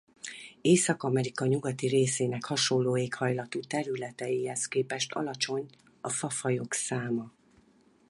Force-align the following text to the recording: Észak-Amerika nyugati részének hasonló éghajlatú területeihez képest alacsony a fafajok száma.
Észak-Amerika 0.61 1.45
nyugati 1.45 1.87
részének 1.87 2.43
hasonló 2.45 2.97
éghajlatú 2.97 3.59
területeihez 3.59 4.65
képest 4.65 5.13
alacsony 5.13 5.65
a 6.01 6.09
fafajok 6.09 6.73
száma. 6.73 7.31